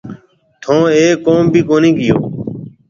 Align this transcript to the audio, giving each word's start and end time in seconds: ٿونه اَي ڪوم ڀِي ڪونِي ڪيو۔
ٿونه 0.61 0.87
اَي 0.95 1.05
ڪوم 1.25 1.41
ڀِي 1.53 1.61
ڪونِي 1.69 1.91
ڪيو۔ 1.97 2.15